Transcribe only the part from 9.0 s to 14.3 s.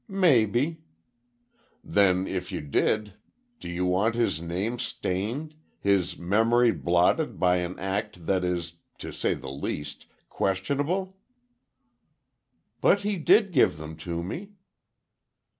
say the least, questionable?" "But he did give them to